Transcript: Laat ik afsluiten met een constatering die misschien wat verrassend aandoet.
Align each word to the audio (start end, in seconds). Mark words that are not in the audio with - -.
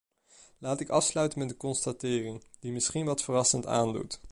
Laat 0.57 0.79
ik 0.79 0.89
afsluiten 0.89 1.39
met 1.39 1.49
een 1.49 1.57
constatering 1.57 2.43
die 2.59 2.71
misschien 2.71 3.05
wat 3.05 3.23
verrassend 3.23 3.65
aandoet. 3.67 4.19